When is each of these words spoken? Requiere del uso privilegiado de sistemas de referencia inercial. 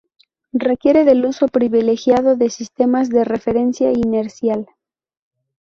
Requiere 0.57 1.05
del 1.05 1.23
uso 1.27 1.47
privilegiado 1.47 2.35
de 2.35 2.49
sistemas 2.49 3.09
de 3.11 3.23
referencia 3.23 3.91
inercial. 3.91 4.65